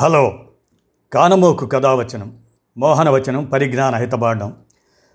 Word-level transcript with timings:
Hello. 0.00 0.38
కానమోకు 1.12 1.66
కథావచనం 1.66 2.38
మోహనవచనం 2.78 3.44
పరిజ్ఞాన 3.44 3.94
హితబాండం 3.94 4.56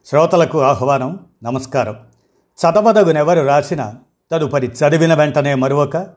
శ్రోతలకు 0.06 0.62
ఆహ్వానం 0.62 1.20
నమస్కారం. 1.44 1.96
చదవదగునెవరు 2.58 3.46
రాసిన 3.46 3.94
తదుపరి 4.32 4.68
చదివిన 4.68 5.14
వెంటనే 5.14 5.56
మరొక 5.56 6.08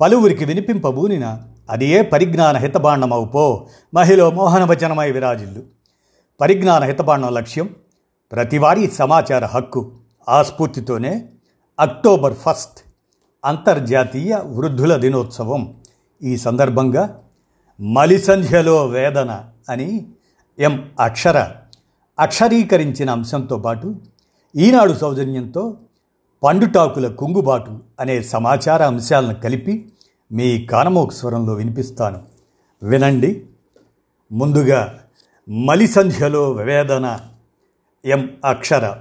పలువురికి 0.00 0.44
వినిపింపబూనిన 0.44 1.38
అది 1.70 1.86
ఏ 1.86 2.02
పరిజ్ఞాన 2.02 2.56
హితబాండమవు 2.56 3.24
పో 3.24 3.68
మహిళ 3.94 4.28
మోహనవచనమై 4.28 5.10
విరాజిల్లు. 5.10 5.62
పరిజ్ఞాన 6.40 6.84
హితబాండం 6.84 7.34
లక్ష్యం 7.34 7.74
ప్రతివారీ 8.32 8.86
సమాచార 8.86 9.44
హక్కు 9.44 9.92
ఆ 10.28 10.42
స్ఫూర్తితోనే 10.42 11.28
అక్టోబర్ 11.80 12.34
ఫస్ట్ 12.34 12.84
అంతర్జాతీయ 13.44 14.38
వృద్ధుల 14.44 14.96
దినోత్సవం. 14.96 15.76
ఈ 16.22 16.36
సందర్భంగా 16.36 17.18
మలిసంధ్యలో 17.80 18.86
వేదన 18.86 19.44
అని 19.68 20.06
ఎం 20.58 20.90
అక్షర 21.00 21.50
అక్షరీకరించిన 22.20 23.10
అంశంతో 23.10 23.58
పాటు 23.58 23.96
ఈనాడు 24.56 24.92
సౌజన్యంతో 24.92 25.76
పండుటాకుల 26.42 27.08
కుంగుబాటు 27.08 27.78
అనే 28.00 28.22
సమాచార 28.22 28.82
అంశాలను 28.82 29.34
కలిపి 29.34 29.92
మీ 30.32 30.66
కానమోక 30.66 31.12
స్వరంలో 31.12 31.52
వినిపిస్తాను. 31.52 32.22
వినండి. 32.82 33.46
ముందుగా 34.32 34.98
మలిసంధ్యలో 35.48 36.50
వేదన 36.50 37.18
ఎం 38.04 38.30
అక్షర. 38.44 38.96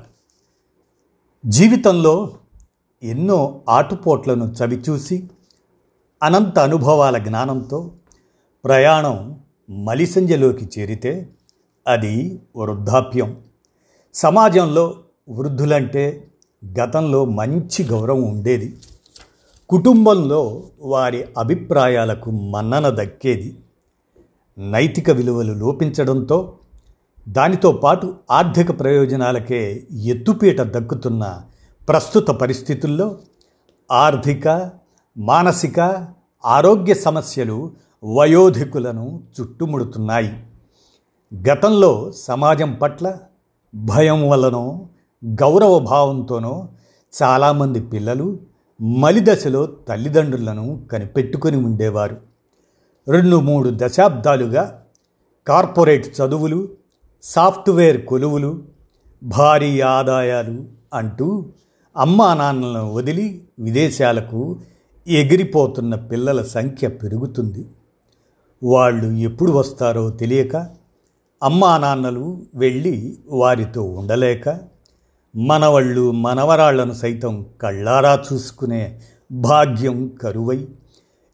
జీవితంలో 1.45 2.31
ఎన్నో 3.03 3.61
ఆటుపోట్లను 3.69 4.45
చవిచూసి 4.45 5.29
అనంత 6.23 6.59
అనుభవాల 6.59 7.17
జ్ఞానంతో 7.17 7.91
ప్రయాణం 8.65 9.39
మలిసంజలోకి 9.69 10.69
చేరితే 10.79 11.29
అది 11.87 12.39
వృద్ధాప్యం. 12.55 13.37
సమాజంలో 14.15 14.95
వృద్ధులంటే 15.29 16.27
గతంలో 16.79 17.25
మంచి 17.25 17.83
గౌరవం 17.83 18.23
ఉండేది. 18.23 18.77
కుటుంబంలో 19.69 20.63
వారి 20.81 21.25
అభిప్రాయాలకు 21.37 22.31
మన్నన 22.31 22.89
దక్కేది. 22.89 23.57
నైతిక 24.57 25.09
విలువలు 25.09 25.53
లోపించడంతో 25.53 26.53
దానితో 27.29 27.71
పాటు 27.71 28.15
ఆర్థిక 28.31 28.79
ప్రయోజనాలకే 28.79 29.83
ఎత్తుపీట 29.91 30.61
దక్కుతున్న 30.61 31.41
ప్రస్తుత 31.89 32.27
పరిస్థితుల్లో 32.27 33.17
ఆర్థిక 33.91 34.71
మానసిక 35.17 36.07
ఆరోగ్య 36.45 36.93
సమస్యలు 36.93 37.71
వయోధికులను 38.03 39.23
చుట్టుముడుతున్నాయి. 39.39 40.43
గతంలో 41.49 42.11
సమాజం 42.15 42.73
పట్ల 42.73 43.17
భయం 43.75 44.29
వల్లనో 44.29 44.87
గౌరవ 45.25 45.79
భావంతోనో 45.79 46.67
చాలామంది 47.23 47.79
పిల్లలు 47.81 48.39
మలిదశలో 48.81 49.65
తల్లిదండ్రులను 49.65 50.81
కనిపెట్టుకొని 50.91 51.57
ఉండేవారు. 51.57 52.17
రెండు 53.07 53.37
మూడు 53.39 53.71
దశాబ్దాలుగా 53.73 54.81
కార్పొరేట్ 55.47 56.07
చదువులు 56.07 56.69
సాఫ్ట్వేర్ 57.23 58.05
కొలువులు 58.05 58.63
భారీ 59.23 59.81
ఆదాయాలు 59.81 60.65
అంటూ 60.93 61.45
అమ్మా 61.97 62.33
నాన్నలను 62.33 62.93
వదిలి 62.93 63.41
విదేశాలకు 63.59 64.59
ఎగిరిపోతున్న 65.07 65.95
పిల్లల 65.95 66.41
సంఖ్య 66.41 66.87
పెరుగుతుంది. 66.87 67.65
వాళ్ళు 68.63 69.17
ఎప్పుడు 69.17 69.51
వస్తారో 69.51 70.09
తెలియక 70.09 70.55
అమ్మా 71.43 71.77
నాన్నలు 71.77 72.41
వెళ్ళి 72.55 73.19
వారితో 73.27 73.83
ఉండలేక 73.83 74.59
మనవళ్ళు 75.35 76.11
మనవరాళ్ళను 76.11 76.93
సైతం 76.93 77.45
కళ్ళారా 77.61 78.23
చూసుకునే 78.33 79.01
భాగ్యం 79.31 80.07
కరువై 80.07 80.67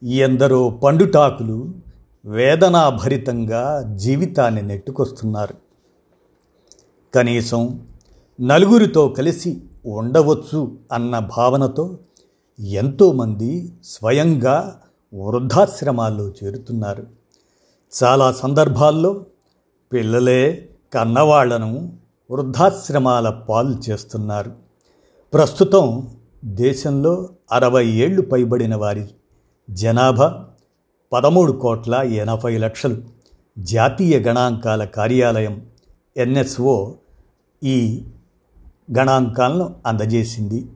ఎందరో 0.04 0.70
పండుటాకులు 0.70 1.74
వేదనాభరితంగా 2.26 3.94
జీవితాన్ని 3.96 4.62
నెట్టుకొస్తున్నారు. 4.62 5.54
కనీసం 7.16 7.88
నలుగురితో 8.42 9.10
కలిసి 9.10 9.62
ఉండవచ్చు 9.86 10.78
అన్న 10.92 11.20
భావనతో 11.20 11.98
ఎంతోమంది 12.60 13.74
స్వయంగా 13.84 14.82
వృద్ధాశ్రమాల్లో 15.14 16.30
చేరుతున్నారు. 16.30 17.17
చాలా 18.04 18.32
సందర్భాల్లో 18.32 19.26
పిల్లలే 19.94 20.70
కన్నవాళ్ళను 20.94 21.98
వృద్ధాశ్రమాల 22.32 23.30
పాలు 23.30 23.90
చేస్తున్నారు. 23.90 24.52
ప్రస్తుతం 25.34 26.16
దేశంలో 26.46 27.30
అరవై 27.52 27.88
ఏళ్ళు 27.88 28.22
పైబడిన 28.22 28.76
వారి 28.76 29.10
జనాభా 29.70 30.48
పదమూడు 31.14 31.52
కోట్ల 31.52 31.96
ఎనభై 31.96 32.58
లక్షలు. 32.58 33.02
జాతీయ 33.60 34.20
గణాంకాల 34.20 34.84
కార్యాలయం 34.84 35.66
ఎన్ఎస్ఓ 36.18 36.94
ఈ 37.64 38.06
గణాంకాలను 38.98 39.76
అందజేసింది. 39.86 40.68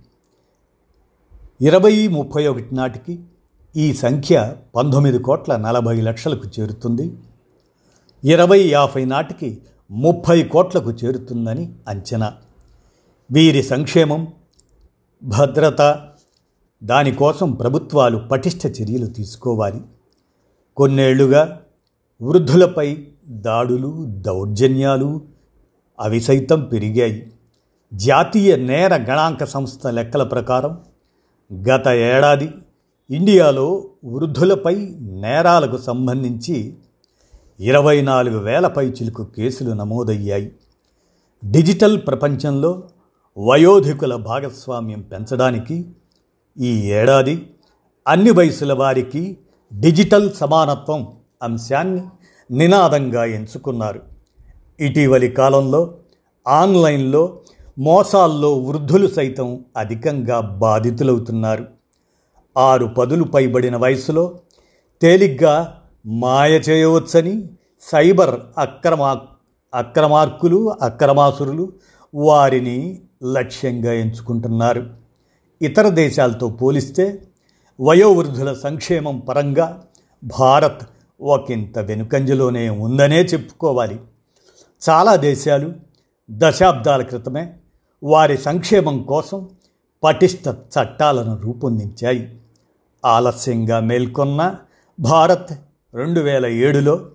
ఇరవై 1.61 2.07
ముప్పై 2.07 2.47
ఒకటి 2.47 2.75
నాటికి 2.75 3.19
ఈ 3.75 3.93
సంఖ్య 3.93 4.55
పంతొమ్మిది 4.75 5.19
కోట్ల 5.19 5.55
నలభై 5.55 6.01
లక్షలకు 6.01 6.43
చేరుతుంది. 6.59 7.13
ఇరవై 8.23 8.59
యాభై 8.59 9.05
నాటికి 9.05 9.57
ముప్పై 9.91 10.43
కోట్లకు 10.43 10.91
చేరుతుందని 10.91 11.73
అంచనా. 11.87 12.33
వీరి 13.31 13.63
సంక్షేమం 13.63 14.27
భద్రత 15.23 16.07
దానికోసం 16.83 17.51
ప్రభుత్వాలు 17.51 18.17
పటిష్ట 18.17 18.65
చర్యలు 18.67 19.05
తీసుకోవాలి. 19.05 19.81
కొన్నేళ్ళుగా 20.77 21.61
వృద్ధులపై 22.21 23.07
దాడులు 23.27 24.05
దౌర్జన్యాలు 24.07 25.21
అవి 25.99 26.21
సైతం 26.21 26.61
పెరిగాయి. 26.61 27.31
జాతీయ 27.93 28.55
నేర 28.55 28.95
గణాంక 28.95 29.43
సంస్థ 29.43 29.87
లెక్కల 29.87 30.23
ప్రకారం 30.23 30.81
గత 31.69 31.87
ఏడాది 31.87 32.49
ఇండియాలో 33.11 33.89
వృద్ధులపై 34.05 34.75
నేరాలకు 35.01 35.77
సంబంధించి 35.77 36.77
ఇరవై 37.59 38.01
నాలుగు 38.01 38.39
వేల 38.39 38.71
చిలుకు 38.79 39.23
కేసులు 39.23 39.73
నమోదయ్యాయి. 39.73 40.51
డిజిటల్ 41.51 41.99
ప్రపంచంలో 42.07 42.83
వయోధికుల 43.37 44.15
భాగస్వామ్యం 44.15 45.01
పెంచడానికి 45.01 45.85
ఈ 46.59 46.91
ఏడాది 46.91 47.49
అన్ని 48.07 48.31
వయసుల 48.31 48.73
వారికి 48.73 49.37
డిజిటల్ 49.73 50.31
సమానత్వం 50.31 51.07
అంశాన్ని 51.43 52.01
నినాదంగా 52.51 53.25
ఎంచుకున్నారు. 53.25 54.01
ఇటీవలి 54.79 55.27
కాలంలో 55.27 55.97
ఆన్లైన్లో 56.47 57.39
మోసాల్లో 57.79 58.57
వృద్ధులు 58.57 59.07
సైతం 59.07 59.65
అధికంగా 59.77 60.39
బాధితులవుతున్నారు. 60.39 61.80
ఆరు 62.57 62.85
పదులు 62.85 63.23
పైబడిన 63.23 63.75
వయసులో 63.77 64.39
తేలిగ్గా 65.01 65.81
మాయ 66.05 66.51
చేయవచ్చని 66.51 67.49
సైబర్ 67.81 68.39
అక్రమా 68.57 69.21
అక్రమార్కులు 69.75 70.73
అక్రమాసురులు 70.81 71.73
వారిని 72.15 73.01
లక్ష్యంగా 73.23 73.93
ఎంచుకుంటున్నారు. 73.93 74.89
ఇతర 75.61 75.89
దేశాలతో 75.89 76.49
పోలిస్తే 76.49 77.23
వయోవృద్ధుల 77.81 78.53
సంక్షేమం 78.53 79.19
పరంగా 79.19 79.83
భారత్ 80.39 80.83
ఒకంత 81.21 81.79
వెనుకంజలోనే 81.79 82.69
ఉందనే 82.69 83.21
చెప్పుకోవాలి. 83.21 83.99
చాలా 84.89 85.15
దేశాలు 85.15 85.73
దశాబ్దాల 86.31 87.01
క్రితమే 87.01 87.53
వారి 88.03 88.37
సంక్షేమం 88.37 89.03
కోసం 89.03 89.49
పటిష్ట 90.03 90.47
చట్టాలను 90.47 91.37
రూపొందించాయి. 91.37 92.40
ఆలస్యంగా 93.05 93.79
మేల్కొన్న 93.79 94.55
భారత్ 94.99 95.53
రెండు 95.93 96.19
వేల 96.19 96.45
ఏడులో 96.45 97.05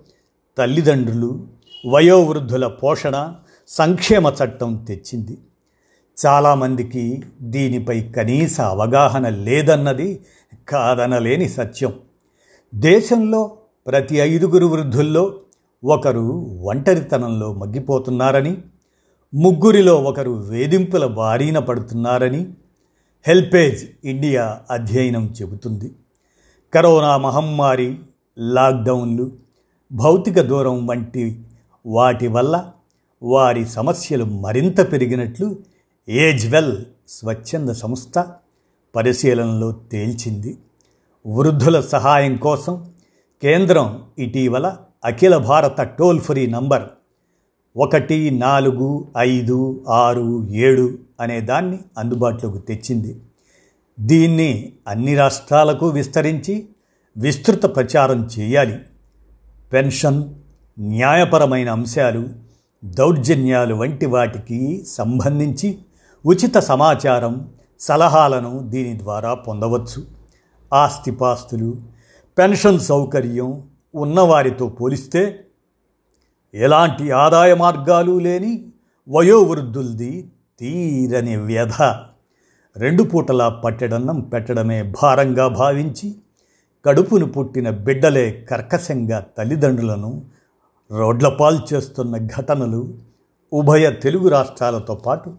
తల్లిదండ్రులు 0.57 1.47
వయోవృద్ధుల 1.87 2.67
పోషణ 2.67 3.33
సంక్షేమ 3.67 4.33
చట్టం 4.43 4.85
తెచ్చింది. 4.87 5.37
చాలామందికి 6.25 7.23
దీనిపై 7.41 8.01
కనీస 8.01 8.61
అవగాహన 8.61 9.29
లేదన్నది 9.29 10.19
కాదనలేని 10.69 11.49
సత్యం. 11.49 11.93
దేశంలో 12.75 13.57
ప్రతి 13.87 14.15
ఐదుగురు 14.15 14.65
వృద్ధుల్లో 14.65 15.35
ఒకరు 15.85 16.29
ఒంటరితనంలో 16.63 17.53
మగ్గిపోతున్నారని 17.53 18.57
ముగ్గురిలో 19.33 19.95
ఒకరు 19.95 20.31
వేధింపుల 20.31 21.05
బారిన 21.05 21.59
పడుతున్నారని 21.59 22.53
హెల్పేజ్ 23.27 23.85
ఇండియా 24.05 24.61
అధ్యయనం 24.71 25.33
చెబుతుంది. 25.41 25.91
కరోనా 26.73 27.17
మహమ్మారి 27.17 27.99
లాక్డౌన్లు 28.39 29.31
భౌతిక 29.91 30.41
దూరం 30.41 30.87
వంటి 30.87 31.41
వాటి 31.85 32.27
వల్ల 32.27 32.71
వారి 33.23 33.65
సమస్యలు 33.65 34.25
మరింత 34.25 34.91
పెరిగినట్లు 34.91 35.55
ఏజ్ 36.09 36.51
వెల్ 36.51 36.77
స్వచ్ఛంద 37.09 37.69
సంస్థ 37.69 38.25
పరిశీలనలో 38.95 39.71
తేల్చింది. 39.71 40.57
వృద్ధుల 41.27 41.81
సహాయం 41.81 42.37
కోసం 42.37 42.91
కేంద్రం 43.41 44.03
ఇటీవల 44.19 44.77
అఖిల 45.05 45.37
భారత 45.37 45.81
టోల్ 45.81 46.19
ఫ్రీ 46.19 46.47
నంబర్ 46.47 46.83
ఒకటి 47.77 48.29
నాలుగు 48.29 49.07
ఐదు 49.17 49.85
ఆరు 49.89 50.47
ఏడు 50.49 50.97
అనే 51.19 51.41
దాన్ని 51.41 51.79
అందుబాటులోకి 51.97 52.59
తెచ్చింది. 52.59 53.21
దీన్ని 53.99 54.73
అన్ని 54.87 55.15
రాష్ట్రాలకు 55.15 55.87
విస్తరించి 55.87 56.67
విస్తృత 57.17 57.75
ప్రచారం 57.75 58.29
చేయాలి. 58.39 58.79
పెన్షన్ 59.73 60.23
న్యాయపరమైన 60.79 61.71
అంశాలు 61.71 62.27
దౌర్జన్యాలు 62.85 63.75
వంటి 63.75 64.05
వాటికి 64.05 64.85
సంబంధించి 64.87 65.77
ఉచిత 66.25 66.57
సమాచారం 66.57 67.49
సలహాలను 67.79 68.59
దీని 68.59 68.99
ద్వారా 68.99 69.33
పొందవచ్చు. 69.33 70.05
ఆస్తిపాస్తులు 70.73 71.77
పెన్షన్ 72.37 72.79
సౌకర్యం 72.79 73.63
ఉన్నవారితో 73.95 74.69
పోలిస్తే 74.69 75.39
ఎలాంటి 76.53 77.11
ఆదాయ 77.11 77.53
మార్గాలు 77.53 78.19
లేని 78.19 78.71
వయోవృద్ధులది 79.09 80.31
తీరని 80.59 81.35
వ్యధ. 81.35 81.73
రెండు 82.77 83.03
పూటలా 83.03 83.49
పట్టెడన్నం 83.49 84.21
పెట్టడమే 84.21 84.93
భారంగా 85.01 85.47
భావించి 85.47 86.15
కడుపును 86.85 87.25
పుట్టిన 87.25 87.69
బిడ్డలే 87.69 88.47
కర్కశంగా 88.49 89.25
తల్లిదండ్రులను 89.37 90.25
రోడ్లపాలు 90.91 91.59
చేస్తున్న 91.73 92.17
ఘటనలు 92.17 92.97
ఉభయ 93.53 93.91
తెలుగు 93.91 94.27
రాష్ట్రాలతో 94.29 94.95
పాటు 94.95 95.35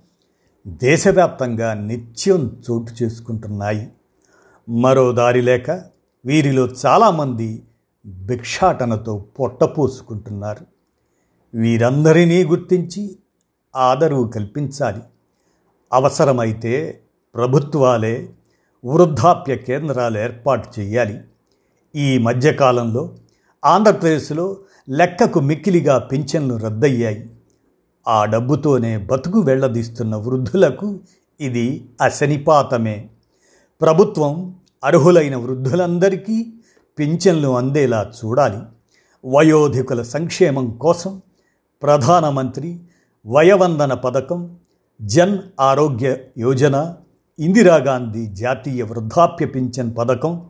దేశవ్యాప్తంగా 0.66 1.74
నిత్యం 1.74 2.62
చోటు 2.70 3.04
చేసుకుంటున్నాయి. 3.04 3.88
మరో 4.68 5.12
దారి 5.12 5.42
లేక 5.42 5.70
వీరిలో 6.24 6.68
చాలామంది 6.86 7.62
భిక్షాటనతో 8.06 9.26
పొట్టపోసుకుంటున్నారు 9.38 10.77
వీరందరినీ 11.54 12.44
గుర్తించి 12.44 13.16
ఆదరవు 13.76 14.28
కల్పించాలి. 14.28 15.00
అవసరమైతే 15.92 17.00
ప్రభుత్వాలే 17.34 18.28
వృద్ధాప్య 18.84 19.56
కేంద్రాలు 19.56 20.18
ఏర్పాటు 20.18 20.80
చేయాలి. 20.80 21.20
ఈ 21.96 22.18
మధ్యకాలంలో 22.18 23.16
ఆంధ్రప్రదేశ్లో 23.64 24.56
లెక్కకు 24.88 25.40
మిక్కిలిగా 25.40 25.98
పింఛన్లు 25.98 26.54
రద్దయ్యాయి. 26.56 27.30
ఆ 28.08 28.24
డబ్బుతోనే 28.24 28.98
బతుకు 28.98 29.40
వెళ్ళదీస్తున్న 29.40 30.16
వృద్ధులకు 30.16 31.00
ఇది 31.40 31.88
అశనిపాతమే. 32.02 33.08
ప్రభుత్వం 33.80 34.54
అర్హులైన 34.84 35.36
వృద్ధులందరికీ 35.36 36.52
పింఛన్లు 36.98 37.48
అందేలా 37.48 38.12
చూడాలి. 38.24 38.58
వయోధికుల 39.26 40.02
సంక్షేమం 40.02 40.70
కోసం 40.70 41.22
ప్రధానమంత్రి 41.82 42.80
వయవందన 43.26 43.94
పథకం 43.94 44.56
జన్ 45.02 45.38
ఆరోగ్య 45.60 46.16
యోజన 46.38 46.94
ఇందిరాగాంధీ 47.38 48.26
జాతీయ 48.26 48.82
వృద్ధాప్య 48.82 49.46
పింఛన్ 49.46 49.96
పథకం 49.98 50.46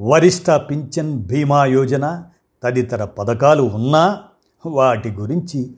వరిష్ట 0.00 0.50
పింఛన్ 0.50 1.18
బీమా 1.18 1.64
యోజన 1.64 2.24
తదితర 2.62 3.04
పథకాలు 3.04 3.62
ఉన్నా 3.62 4.22
వాటి 4.66 5.10
గురించి 5.10 5.74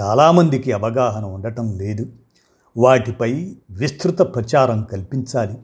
చాలామందికి 0.00 0.72
అవగాహన 0.72 1.24
ఉండటం 1.24 1.78
లేదు. 1.78 2.06
వాటిపై 2.76 3.54
విస్తృత 3.70 4.18
ప్రచారం 4.18 4.82
కల్పించాలి. 4.82 5.54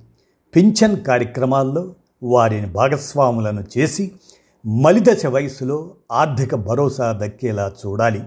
పింఛన్ 0.56 1.04
కార్యక్రమాల్లో 1.04 1.94
వారిని 2.22 2.66
భాగస్వాములను 2.66 3.64
చేసి 3.78 4.12
మలిదశ 4.66 5.26
వయసులో 5.26 5.90
ఆర్థిక 6.12 6.54
భరోసా 6.54 7.12
దక్కేలా 7.12 7.72
చూడాలి. 7.86 8.22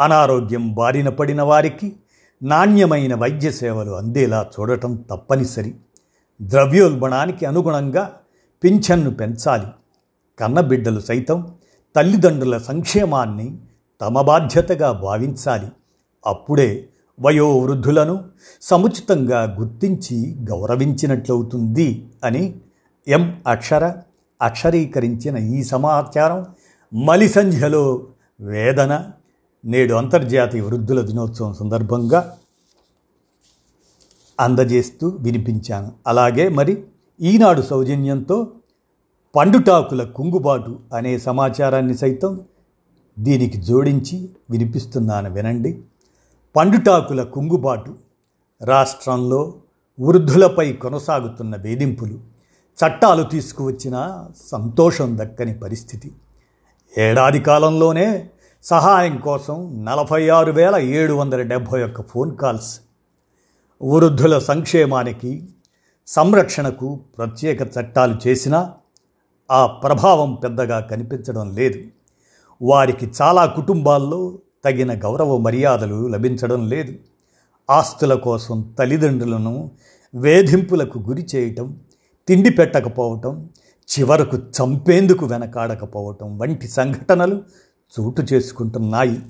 అనారోగ్యం 0.00 0.74
బారిన 0.74 1.08
పడిన 1.08 1.42
వారికి 1.42 1.92
నాణ్యమైన 2.42 3.14
వైద్య 3.14 3.50
సేవలు 3.50 3.90
అందేలా 3.90 4.50
చూడటం 4.60 5.04
తప్పనిసరి. 5.10 5.74
ద్రవ్యోల్బణానికి 6.42 7.46
అనుగుణంగా 7.46 8.12
పింఛన్ను 8.64 9.10
పెంచాలి. 9.10 9.66
కన్నబిడ్డలు 10.38 11.00
సైతం 11.00 11.52
తల్లిదండ్రుల 11.96 12.58
సంక్షేమాన్ని 12.58 13.56
తమ 14.00 14.20
బాధ్యతగా 14.20 14.92
భావించాలి. 14.92 15.68
అప్పుడే 16.26 16.88
వయోవృద్ధులను 17.20 18.24
సముచితంగా 18.62 19.56
గుర్తించి 19.60 20.36
గౌరవించినట్లవుతుంది 20.50 22.08
అని 22.24 22.54
ఎం 23.08 23.42
అక్షర 23.46 23.92
అక్షరీకరించిన 24.42 25.36
ఈ 25.36 25.62
సమాచారం 25.62 26.46
మలిసంధ్యలో 27.04 28.06
వేదన 28.40 29.10
నేడు 29.64 29.94
అంతర్జాతీయ 29.94 30.62
వృద్ధుల 30.62 31.00
దినోత్సవం 31.00 31.54
సందర్భంగా 31.54 32.36
అందజేస్తూ 34.40 35.08
వినిపించాను. 35.08 35.92
అలాగే 36.06 36.48
మరి 36.48 36.84
ఈనాడు 37.20 37.62
సౌజన్యంతో 37.62 38.52
పండుటాకుల 39.36 40.04
కుంగుబాటు 40.04 40.78
అనే 40.92 41.18
సమాచారాన్ని 41.18 41.96
సైతం 41.96 42.40
దీనికి 43.18 43.58
జోడించి 43.62 44.28
వినిపిస్తున్నాను 44.50 45.32
వినండి. 45.32 45.82
పండుటాకుల 46.56 47.22
కుంగుబాటు 47.22 47.96
రాష్ట్రంలో 48.62 49.54
వృద్ధులపై 50.00 50.72
కొనసాగుతున్న 50.72 51.56
వేధింపులు 51.56 52.20
చట్టాలు 52.78 53.22
తీసుకువచ్చిన 53.22 54.26
సంతోషం 54.46 55.18
దక్కని 55.18 55.58
పరిస్థితి. 55.58 56.12
ఏడాది 56.98 57.40
కాలంలోనే 57.40 58.30
సహాయం 58.64 59.16
కోసం 59.16 59.84
నలభై 59.84 60.28
ఆరు 60.28 60.52
వేల 60.52 60.76
ఏడు 60.76 61.12
వందల 61.12 61.42
డెబ్భై 61.42 61.82
ఒక్క 61.82 62.02
ఫోన్ 62.02 62.36
కాల్స్. 62.36 62.80
వృద్ధుల 63.82 64.38
సంక్షేమానికి 64.38 65.48
సంరక్షణకు 66.06 67.00
ప్రత్యేక 67.18 67.62
చట్టాలు 67.62 68.28
చేసినా 68.28 68.72
ఆ 69.50 69.66
ప్రభావం 69.66 70.34
పెద్దగా 70.34 70.80
కనిపించడం 70.80 71.54
లేదు. 71.54 71.78
వారికి 72.62 73.12
చాలా 73.22 73.46
కుటుంబాల్లో 73.46 74.38
తగిన 74.64 75.04
గౌరవ 75.04 75.36
మర్యాదలు 75.36 76.08
లభించడం 76.08 76.68
లేదు. 76.68 76.94
ఆస్తుల 77.70 78.14
కోసం 78.14 78.74
తల్లిదండ్రులను 78.78 79.70
వేధింపులకు 80.14 80.98
గురి 80.98 81.26
చేయటం 81.34 81.78
తిండి 82.28 82.50
పెట్టకపోవటం 82.50 83.48
చివరకు 83.88 84.36
చంపేందుకు 84.36 85.26
వెనకాడకపోవటం 85.26 86.38
వంటి 86.38 86.68
సంఘటనలు 86.68 87.42
చోటు 88.00 88.22
చేసుకుంటున్నాయి. 88.32 89.20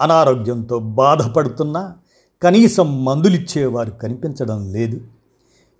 అనారోగ్యంతో 0.00 0.78
బాధపడుతున్నా 0.78 1.96
కనీసం 2.42 3.04
మందులిచ్చేవారు 3.04 3.90
కనిపించడం 3.90 4.72
లేదు. 4.72 5.00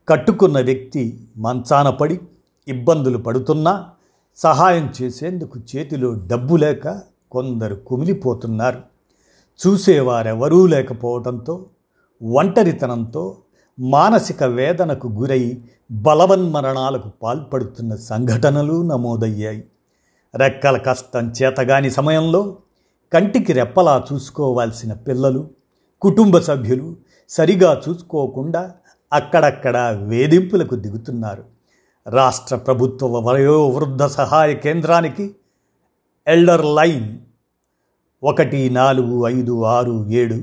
కట్టుకున్న 0.08 0.60
వ్యక్తి 0.60 1.20
మంచాన 1.36 1.90
పడి 1.90 2.20
ఇబ్బందులు 2.68 3.18
పడుతున్నా 3.18 3.90
సహాయం 4.36 4.92
చేసేందుకు 5.02 5.60
చేతిలో 5.76 6.14
డబ్బు 6.26 6.56
లేక 6.56 7.00
కొందరు 7.30 7.74
కుమిలిపోతున్నారు. 7.74 8.82
చూసేవారెవరూ 9.66 10.66
లేకపోవడంతో 10.66 11.66
ఒంటరితనంతో 12.22 13.36
మానసిక 13.80 14.42
వేదనకు 14.42 15.08
గురై 15.08 15.62
బలవన్మరణాలకు 15.90 17.10
పాల్పడుతున్న 17.22 17.94
సంఘటనలు 17.94 18.82
నమోదయ్యాయి. 18.82 19.64
రెక్కల 20.36 20.76
కష్టం 20.76 21.32
చేతగాని 21.42 21.90
సమయంలో 21.90 22.56
కంటికి 23.12 23.52
రెప్పలా 23.52 24.06
చూసుకోవాల్సిన 24.12 24.92
పిల్లలు 24.92 25.50
కుటుంబ 26.02 26.38
సభ్యులు 26.38 26.96
సరిగా 27.28 27.82
చూసుకోకుండా 27.88 28.74
అక్కడక్కడ 29.12 29.76
వేధింపులకు 29.92 30.74
దిగుతున్నారు. 30.74 31.44
రాష్ట్ర 32.06 32.56
ప్రభుత్వ 32.56 33.20
వయోవృద్ధ 33.28 34.04
సహాయ 34.04 34.54
కేంద్రానికి 34.54 35.34
ఎల్డర్ 36.26 36.64
లైన్ 36.64 37.18
ఒకటి 38.22 38.70
నాలుగు 38.70 39.28
ఐదు 39.28 39.64
ఆరు 39.64 40.10
ఏడు 40.10 40.38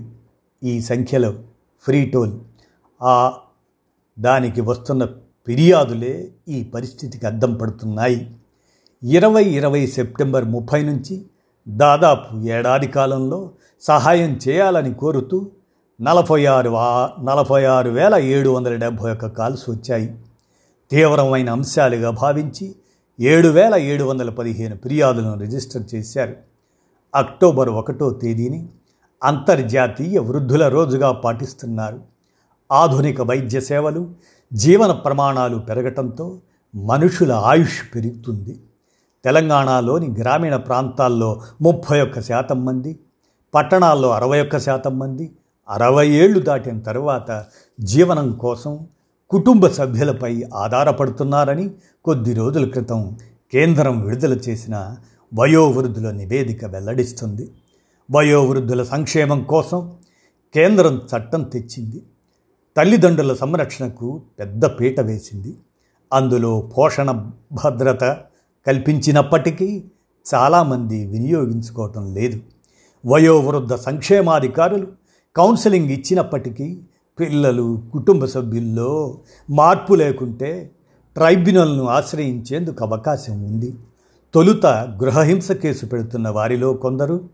ఈ 0.63 0.81
సంఖ్యలో 0.81 1.31
ఫ్రీ 1.85 2.05
టోల్. 2.05 2.33
ఆ 3.03 3.33
దానికి 4.19 4.61
వస్తున్న 4.61 5.05
ఫిర్యాదులే 5.47 6.31
ఈ 6.47 6.63
పరిస్థితికి 6.63 7.25
అద్దం 7.25 7.53
పడుతున్నాయి. 7.53 8.35
ఇరవై 9.03 9.43
ఇరవై 9.43 9.87
సెప్టెంబర్ 9.87 10.45
ముప్పై 10.45 10.83
నుంచి 10.83 11.25
దాదాపు 11.67 12.37
ఏడాది 12.37 12.87
కాలంలో 12.87 13.51
సహాయం 13.81 14.39
చేయాలని 14.47 14.93
కోరుతూ 14.93 15.51
నలభై 16.01 16.45
ఆరు 16.45 16.69
నలభై 17.25 17.63
ఆరు 17.63 17.89
వేల 17.89 18.15
ఏడు 18.15 18.49
వందల 18.49 18.75
డెబ్భై 18.75 19.11
ఒక్క 19.11 19.25
కాల్స్ 19.25 19.69
వచ్చాయి. 19.69 20.15
తీవ్రమైన 20.91 21.49
అంశాలుగా 21.49 22.09
భావించి 22.09 22.75
ఏడు 23.19 23.47
వేల 23.47 23.75
ఏడు 23.75 24.03
వందల 24.03 24.29
పదిహేను 24.29 24.75
ఫిర్యాదులను 24.75 25.39
రిజిస్టర్ 25.39 25.95
చేశారు. 25.95 26.35
అక్టోబర్ 27.15 27.69
ఒకటో 27.69 28.09
తేదీని 28.09 28.69
అంతర్జాతీయ 29.23 30.19
వృద్ధుల 30.19 30.67
రోజుగా 30.67 31.11
పాటిస్తున్నారు. 31.11 31.99
ఆధునిక 32.71 33.21
వైద్య 33.21 33.59
సేవలు 33.59 34.11
జీవన 34.53 34.91
ప్రమాణాలు 34.91 35.57
పెరగటంతో 35.57 36.37
మనుషుల 36.75 37.31
ఆయుష్ 37.31 37.95
పెరుగుతుంది. 37.95 38.59
తెలంగాణలోని 39.25 40.07
గ్రామీణ 40.07 40.55
ప్రాంతాల్లో 40.55 41.41
ముప్పై 41.61 42.01
ఒక్క 42.01 42.21
శాతం 42.21 42.65
మంది 42.65 42.99
పట్టణాల్లో 43.55 44.11
అరవై 44.11 44.41
ఒక్క 44.41 44.59
శాతం 44.59 44.99
మంది 44.99 45.31
అరవై 45.69 46.09
ఏళ్ళు 46.09 46.39
దాటిన 46.39 46.79
తర్వాత 46.79 47.45
జీవనం 47.79 48.31
కోసం 48.33 48.87
కుటుంబ 49.29 49.67
సభ్యులపై 49.67 50.43
ఆధారపడుతున్నారని 50.55 51.71
కొద్ది 52.05 52.33
రోజుల 52.33 52.65
క్రితం 52.69 53.17
కేంద్రం 53.51 54.01
విడుదల 54.01 54.33
చేసిన 54.33 54.97
వయోవృద్ధుల 55.33 56.11
నివేదిక 56.11 56.65
వెల్లడిస్తుంది. 56.65 57.51
వయోవృద్ధుల 58.11 58.83
సంక్షేమం 58.83 59.43
కోసం 59.43 59.91
కేంద్రం 60.53 60.95
చట్టం 60.95 61.43
తెచ్చింది. 61.43 62.03
తల్లిదండ్రుల 62.77 63.33
సంరక్షణకు 63.33 64.21
పెద్ద 64.39 64.65
పీట 64.65 64.99
వేసింది. 64.99 65.57
అందులో 66.13 66.71
పోషణ 66.77 67.11
భద్రత 67.51 68.17
కల్పించినప్పటికీ 68.67 69.83
చాలామంది 70.33 71.05
వినియోగించుకోవటం 71.05 72.13
లేదు. 72.13 72.39
వయోవృద్ధ 73.05 73.75
సంక్షేమాధికారులు 73.75 74.87
కౌన్సిలింగ్ 75.35 75.89
ఇచ్చినప్పటికీ 75.89 76.79
పిల్లలు 77.19 77.83
కుటుంబ 77.93 78.25
సభ్యుల్లో 78.25 79.19
మార్పు 79.49 79.93
లేకుంటే 79.93 80.71
ట్రైబ్యునల్ను 81.15 81.87
ఆశ్రయించేందుకు 81.87 82.85
అవకాశం 82.85 83.43
ఉంది. 83.43 83.73
తొలుత 84.33 84.65
గృహహింస 84.65 85.51
కేసు 85.51 85.85
పెడుతున్న 85.85 86.29
వారిలో 86.29 86.73
కొందరు 86.73 87.29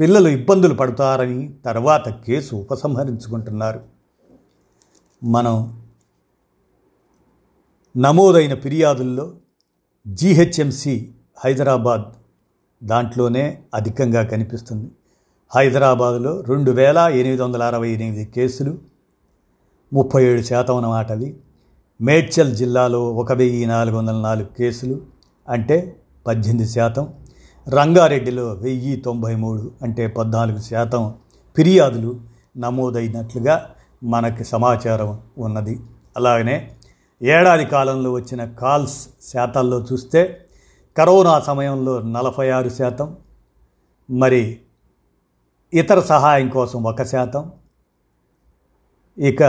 పిల్లలు 0.00 0.28
ఇబ్బందులు 0.28 0.74
పడతారని 0.74 1.54
తర్వాత 1.64 2.08
కేసు 2.08 2.56
ఉపసంహరించుకుంటున్నారు. 2.56 3.80
మనం 5.24 5.80
నమోదైన 7.96 8.54
ఫిర్యాదుల్లో 8.54 9.32
జీహెచ్ఎంసి 10.06 11.14
హైదరాబాద్ 11.44 12.02
దాంట్లోనే 12.84 13.58
అధికంగా 13.74 14.22
కనిపిస్తుంది. 14.22 14.90
హైదరాబాదులో 15.54 16.44
రెండు 16.48 16.70
వేల 16.70 16.98
ఎనిమిది 16.98 17.42
వందల 17.42 17.62
అరవై 17.62 17.88
ఎనిమిది 17.90 18.24
కేసులు 18.24 18.78
ముప్పై 19.92 20.24
ఏడు 20.24 20.42
శాతం 20.42 20.76
అన్నమాట 20.76 21.12
అవి. 21.12 21.36
మేడ్చల్ 22.00 22.56
జిల్లాలో 22.56 23.12
ఒక 23.12 23.32
వెయ్యి 23.32 23.66
నాలుగు 23.66 23.96
వందల 23.96 24.14
నాలుగు 24.14 24.46
కేసులు 24.46 25.02
అంటే 25.48 25.96
పద్దెనిమిది 26.26 26.70
శాతం. 26.70 27.08
రంగారెడ్డిలో 27.68 28.52
వెయ్యి 28.52 28.96
తొంభై 28.96 29.36
మూడు 29.36 29.72
అంటే 29.82 30.06
పద్నాలుగు 30.06 30.58
శాతం 30.58 31.14
ఫిర్యాదులు 31.56 32.20
నమోదైనట్లుగా 32.56 33.66
మనకి 34.02 34.44
సమాచారం 34.44 35.20
ఉన్నది. 35.38 35.80
అలాగనే 36.16 36.70
ఏడాది 37.24 37.64
కాలంలో 37.64 38.12
వచ్చిన 38.12 38.44
కాల్స్ 38.44 39.08
శాతాల్లో 39.22 39.86
చూస్తే 39.92 40.46
కరోనా 40.96 41.40
సమయంలో 41.40 42.00
నలభై 42.00 42.48
ఆరు 42.48 42.68
శాతం 42.68 43.16
మరి 44.10 44.60
ఇతర 45.74 46.00
సహాయం 46.00 46.48
కోసం 46.48 46.82
ఒక 46.82 47.02
శాతం. 47.02 47.52
ఇక 49.18 49.42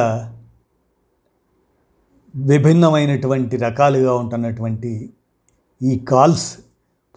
విభిన్నమైనటువంటి 2.35 3.57
రకాలుగా 3.57 4.13
ఉంటున్నటువంటి 4.13 5.13
ఈ 5.81 5.99
కాల్స్ 5.99 6.57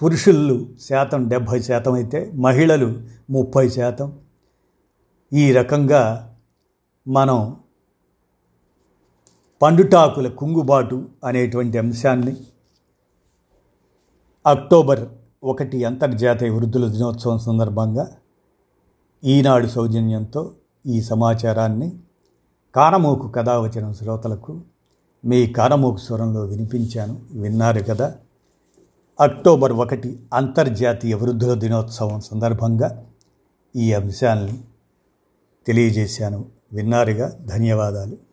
పురుషులు 0.03 0.69
శాతం 0.81 1.29
డెబ్భై 1.29 1.63
శాతం 1.63 1.93
అయితే 1.93 2.33
మహిళలు 2.35 3.03
ముప్పై 3.31 3.69
శాతం. 3.69 4.19
ఈ 5.33 5.53
రకంగా 5.53 6.35
మనం 7.09 7.57
పండుటాకుల 9.63 10.29
కుంగుబాటు 10.29 11.09
అనేటువంటి 11.25 11.79
అంశాన్ని 11.79 12.37
అక్టోబర్ 14.47 15.09
ఒకటి 15.45 15.85
అంతర్జాతీయ 15.85 16.51
వృద్ధుల 16.51 16.89
దినోత్సవం 16.89 17.39
సందర్భంగా 17.39 18.17
ఈనాడు 19.25 19.67
సౌజన్యంతో 19.67 20.53
ఈ 20.87 21.03
సమాచారాన్ని 21.03 21.93
కానమోకు 22.75 23.29
కథ 23.29 23.49
వచ్చిన 23.49 23.93
శ్రోతలకు 23.93 24.61
మీ 25.25 25.47
కానమోకు 25.47 25.97
స్వరంలో 25.97 26.41
వినిపించాను. 26.41 27.21
విన్నారు 27.31 27.83
కదా? 27.83 28.15
అక్టోబర్ 29.21 29.73
ఒకటి 29.73 30.21
అంతర్జాతీయ 30.35 31.15
వృద్ధుల 31.15 31.59
దినోత్సవం 31.59 32.21
సందర్భంగా 32.21 33.07
ఈ 33.77 33.93
అంశాన్ని 33.93 34.61
తెలియజేశాను. 35.67 36.45
విన్నారుగా? 36.73 37.29
ధన్యవాదాలు. 37.29 38.28